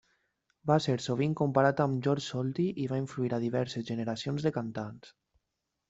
Va 0.71 0.77
ser 0.85 0.95
sovint 1.07 1.35
comparat 1.41 1.83
amb 1.85 2.01
Georg 2.07 2.27
Solti 2.29 2.67
i 2.87 2.91
va 2.95 3.01
influir 3.05 3.33
a 3.39 3.43
diverses 3.47 3.89
generacions 3.95 4.49
de 4.49 4.55
cantants. 4.61 5.19